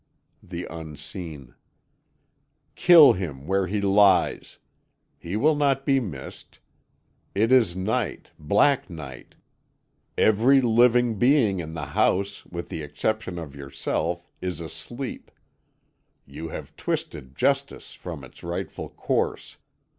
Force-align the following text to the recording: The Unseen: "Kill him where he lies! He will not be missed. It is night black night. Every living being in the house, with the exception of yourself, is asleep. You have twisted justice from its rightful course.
The 0.41 0.65
Unseen: 0.67 1.53
"Kill 2.73 3.13
him 3.13 3.45
where 3.45 3.67
he 3.67 3.81
lies! 3.81 4.57
He 5.19 5.37
will 5.37 5.53
not 5.53 5.85
be 5.85 5.99
missed. 5.99 6.57
It 7.35 7.51
is 7.51 7.75
night 7.75 8.31
black 8.39 8.89
night. 8.89 9.35
Every 10.17 10.59
living 10.59 11.19
being 11.19 11.59
in 11.59 11.75
the 11.75 11.85
house, 11.85 12.43
with 12.47 12.69
the 12.69 12.81
exception 12.81 13.37
of 13.37 13.55
yourself, 13.55 14.25
is 14.41 14.59
asleep. 14.59 15.29
You 16.25 16.47
have 16.47 16.75
twisted 16.75 17.35
justice 17.35 17.93
from 17.93 18.23
its 18.23 18.41
rightful 18.41 18.89
course. 18.89 19.57